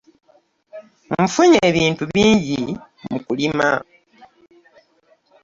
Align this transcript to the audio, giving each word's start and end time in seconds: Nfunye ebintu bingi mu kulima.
Nfunye 1.23 1.59
ebintu 1.69 2.03
bingi 2.13 2.59
mu 3.09 3.17
kulima. 3.25 3.69